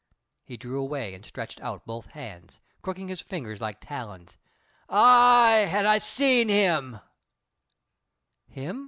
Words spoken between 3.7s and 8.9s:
talons. "Ay, an' I seen him!" "Him?"